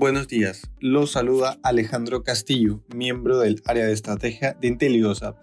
Buenos 0.00 0.28
días, 0.28 0.62
los 0.78 1.10
saluda 1.10 1.58
Alejandro 1.62 2.24
Castillo, 2.24 2.80
miembro 2.88 3.38
del 3.38 3.60
área 3.66 3.84
de 3.84 3.92
estrategia 3.92 4.56
de 4.58 4.68
IntelliGoSap. 4.68 5.36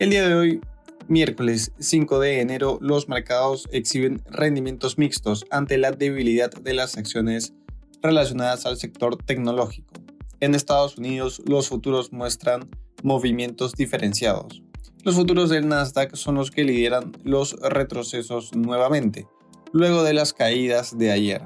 El 0.00 0.10
día 0.10 0.28
de 0.28 0.34
hoy, 0.34 0.60
miércoles 1.06 1.70
5 1.78 2.18
de 2.18 2.40
enero, 2.40 2.80
los 2.82 3.08
mercados 3.08 3.68
exhiben 3.70 4.20
rendimientos 4.28 4.98
mixtos 4.98 5.46
ante 5.48 5.78
la 5.78 5.92
debilidad 5.92 6.50
de 6.50 6.74
las 6.74 6.98
acciones 6.98 7.54
relacionadas 8.02 8.66
al 8.66 8.78
sector 8.78 9.16
tecnológico. 9.16 9.94
En 10.40 10.56
Estados 10.56 10.98
Unidos, 10.98 11.40
los 11.46 11.68
futuros 11.68 12.12
muestran 12.12 12.68
movimientos 13.04 13.74
diferenciados. 13.74 14.60
Los 15.04 15.14
futuros 15.14 15.50
del 15.50 15.68
Nasdaq 15.68 16.16
son 16.16 16.34
los 16.34 16.50
que 16.50 16.64
lideran 16.64 17.12
los 17.22 17.52
retrocesos 17.60 18.56
nuevamente, 18.56 19.28
luego 19.72 20.02
de 20.02 20.14
las 20.14 20.32
caídas 20.32 20.98
de 20.98 21.12
ayer. 21.12 21.42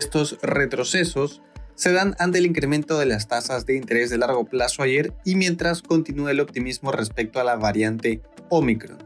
Estos 0.00 0.38
retrocesos 0.40 1.42
se 1.78 1.92
dan 1.92 2.16
ante 2.18 2.38
el 2.38 2.46
incremento 2.46 2.98
de 2.98 3.06
las 3.06 3.28
tasas 3.28 3.64
de 3.64 3.76
interés 3.76 4.10
de 4.10 4.18
largo 4.18 4.44
plazo 4.44 4.82
ayer 4.82 5.12
y 5.24 5.36
mientras 5.36 5.80
continúa 5.80 6.32
el 6.32 6.40
optimismo 6.40 6.90
respecto 6.90 7.38
a 7.38 7.44
la 7.44 7.54
variante 7.54 8.20
Omicron. 8.48 8.98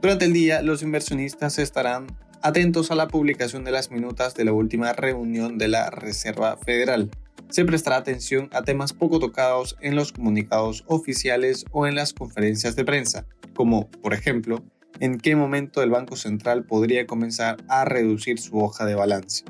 Durante 0.00 0.26
el 0.26 0.32
día, 0.32 0.62
los 0.62 0.84
inversionistas 0.84 1.58
estarán 1.58 2.06
atentos 2.40 2.92
a 2.92 2.94
la 2.94 3.08
publicación 3.08 3.64
de 3.64 3.72
las 3.72 3.90
minutas 3.90 4.36
de 4.36 4.44
la 4.44 4.52
última 4.52 4.92
reunión 4.92 5.58
de 5.58 5.66
la 5.66 5.90
Reserva 5.90 6.56
Federal. 6.58 7.10
Se 7.48 7.64
prestará 7.64 7.96
atención 7.96 8.48
a 8.52 8.62
temas 8.62 8.92
poco 8.92 9.18
tocados 9.18 9.76
en 9.80 9.96
los 9.96 10.12
comunicados 10.12 10.84
oficiales 10.86 11.64
o 11.72 11.88
en 11.88 11.96
las 11.96 12.12
conferencias 12.12 12.76
de 12.76 12.84
prensa, 12.84 13.26
como, 13.52 13.90
por 13.90 14.14
ejemplo, 14.14 14.62
en 15.00 15.18
qué 15.18 15.34
momento 15.34 15.82
el 15.82 15.90
Banco 15.90 16.14
Central 16.14 16.66
podría 16.66 17.04
comenzar 17.04 17.56
a 17.68 17.84
reducir 17.84 18.38
su 18.38 18.60
hoja 18.60 18.86
de 18.86 18.94
balance. 18.94 19.44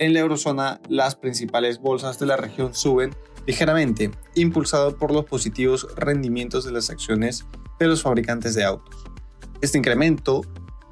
En 0.00 0.14
la 0.14 0.20
eurozona, 0.20 0.80
las 0.88 1.16
principales 1.16 1.80
bolsas 1.80 2.20
de 2.20 2.26
la 2.26 2.36
región 2.36 2.72
suben 2.72 3.10
ligeramente, 3.46 4.12
impulsado 4.34 4.96
por 4.96 5.12
los 5.12 5.24
positivos 5.24 5.88
rendimientos 5.96 6.64
de 6.64 6.70
las 6.70 6.88
acciones 6.88 7.46
de 7.80 7.88
los 7.88 8.02
fabricantes 8.02 8.54
de 8.54 8.62
autos. 8.62 9.04
Este 9.60 9.78
incremento 9.78 10.42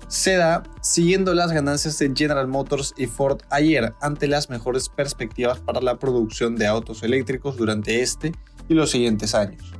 se 0.08 0.36
da 0.36 0.64
siguiendo 0.82 1.34
las 1.34 1.52
ganancias 1.52 1.98
de 1.98 2.12
General 2.16 2.48
Motors 2.48 2.94
y 2.96 3.06
Ford 3.06 3.42
ayer 3.50 3.94
ante 4.00 4.26
las 4.26 4.50
mejores 4.50 4.88
perspectivas 4.88 5.60
para 5.60 5.80
la 5.80 5.98
producción 5.98 6.56
de 6.56 6.66
autos 6.66 7.04
eléctricos 7.04 7.56
durante 7.56 8.02
este 8.02 8.32
y 8.68 8.74
los 8.74 8.90
siguientes 8.90 9.36
años. 9.36 9.72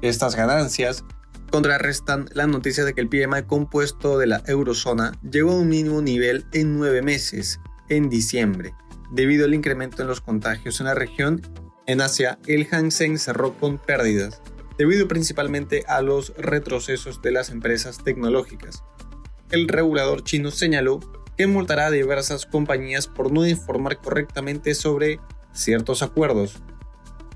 Estas 0.00 0.36
ganancias 0.36 1.04
contrarrestan 1.50 2.30
la 2.32 2.46
noticia 2.46 2.84
de 2.84 2.94
que 2.94 3.02
el 3.02 3.08
PMI 3.08 3.42
compuesto 3.46 4.16
de 4.18 4.26
la 4.26 4.42
eurozona 4.46 5.12
llegó 5.28 5.50
a 5.52 5.56
un 5.56 5.68
mínimo 5.68 6.00
nivel 6.00 6.46
en 6.52 6.78
nueve 6.78 7.02
meses 7.02 7.60
en 7.90 8.08
diciembre. 8.08 8.72
Debido 9.12 9.44
al 9.44 9.54
incremento 9.54 10.00
en 10.00 10.08
los 10.08 10.22
contagios 10.22 10.80
en 10.80 10.86
la 10.86 10.94
región, 10.94 11.42
en 11.86 12.00
Asia 12.00 12.38
el 12.46 12.66
Hang 12.66 12.90
Seng 12.90 13.18
cerró 13.18 13.54
con 13.58 13.76
pérdidas, 13.76 14.40
debido 14.78 15.08
principalmente 15.08 15.84
a 15.88 16.00
los 16.00 16.32
retrocesos 16.38 17.20
de 17.20 17.32
las 17.32 17.50
empresas 17.50 18.02
tecnológicas. 18.02 18.82
El 19.50 19.68
regulador 19.68 20.24
chino 20.24 20.50
señaló 20.50 21.00
que 21.36 21.46
multará 21.46 21.86
a 21.86 21.90
diversas 21.90 22.46
compañías 22.46 23.08
por 23.08 23.32
no 23.32 23.46
informar 23.46 24.00
correctamente 24.00 24.74
sobre 24.74 25.18
ciertos 25.52 26.02
acuerdos, 26.02 26.62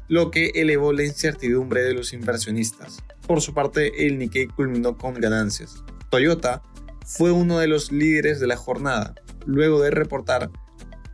lo 0.08 0.30
que 0.30 0.52
elevó 0.54 0.92
la 0.92 1.04
incertidumbre 1.04 1.82
de 1.82 1.94
los 1.94 2.12
inversionistas. 2.12 3.02
Por 3.26 3.40
su 3.40 3.54
parte, 3.54 4.06
el 4.06 4.18
Nikkei 4.18 4.46
culminó 4.46 4.96
con 4.96 5.14
ganancias. 5.14 5.82
Toyota 6.10 6.62
fue 7.04 7.32
uno 7.32 7.58
de 7.58 7.66
los 7.66 7.90
líderes 7.90 8.40
de 8.40 8.46
la 8.46 8.56
jornada, 8.56 9.14
luego 9.46 9.82
de 9.82 9.90
reportar 9.90 10.50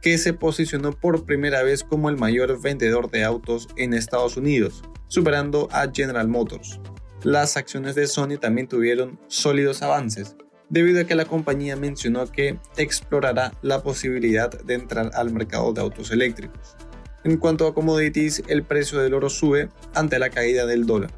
que 0.01 0.17
se 0.19 0.33
posicionó 0.33 0.93
por 0.93 1.25
primera 1.27 1.63
vez 1.63 1.85
como 1.85 2.09
el 2.09 2.17
mayor 2.17 2.61
vendedor 2.61 3.11
de 3.11 3.25
autos 3.25 3.69
en 3.77 3.93
Estados 3.93 4.37
Unidos, 4.37 4.83
superando 5.09 5.69
a 5.73 5.91
General 5.93 6.27
Motors. 6.27 6.81
Las 7.23 7.57
acciones 7.57 7.95
de 7.95 8.07
Sony 8.07 8.39
también 8.41 8.67
tuvieron 8.67 9.21
sólidos 9.29 9.83
avances, 9.83 10.37
debido 10.71 11.03
a 11.03 11.05
que 11.05 11.15
la 11.15 11.27
compañía 11.27 11.77
mencionó 11.77 12.27
que 12.31 12.59
explorará 12.79 13.53
la 13.61 13.83
posibilidad 13.83 14.51
de 14.51 14.75
entrar 14.75 15.11
al 15.15 15.31
mercado 15.33 15.73
de 15.73 15.83
autos 15.83 16.11
eléctricos. 16.13 16.77
En 17.25 17.37
cuanto 17.37 17.67
a 17.67 17.75
commodities, 17.75 18.43
el 18.49 18.63
precio 18.63 19.01
del 19.01 19.13
oro 19.13 19.29
sube 19.29 19.69
ante 19.95 20.19
la 20.19 20.31
caída 20.31 20.65
del 20.65 20.87
dólar. 20.87 21.13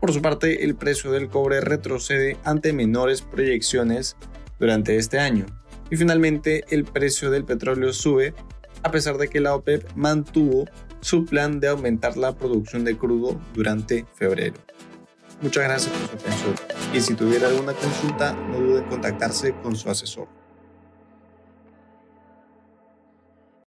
Por 0.00 0.12
su 0.12 0.20
parte, 0.20 0.64
el 0.64 0.74
precio 0.74 1.12
del 1.12 1.28
cobre 1.28 1.60
retrocede 1.60 2.36
ante 2.42 2.72
menores 2.72 3.22
proyecciones 3.22 4.16
durante 4.58 4.96
este 4.96 5.20
año, 5.20 5.46
y 5.90 5.96
finalmente 5.96 6.64
el 6.70 6.84
precio 6.84 7.30
del 7.30 7.44
petróleo 7.44 7.92
sube 7.92 8.34
a 8.82 8.90
pesar 8.90 9.16
de 9.16 9.28
que 9.28 9.40
la 9.40 9.54
OPEP 9.54 9.90
mantuvo 9.94 10.66
su 11.00 11.24
plan 11.24 11.58
de 11.60 11.68
aumentar 11.68 12.16
la 12.16 12.36
producción 12.36 12.84
de 12.84 12.96
crudo 12.96 13.40
durante 13.54 14.06
febrero. 14.14 14.56
Muchas 15.40 15.64
gracias 15.64 15.94
por 15.94 16.08
su 16.08 16.16
atención 16.16 16.54
y 16.92 17.00
si 17.00 17.14
tuviera 17.14 17.48
alguna 17.48 17.72
consulta 17.72 18.34
no 18.34 18.60
dude 18.60 18.78
en 18.78 18.84
contactarse 18.84 19.54
con 19.62 19.74
su 19.74 19.90
asesor. 19.90 20.28